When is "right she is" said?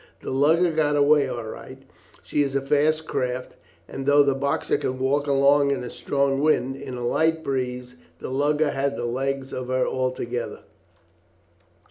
1.43-2.55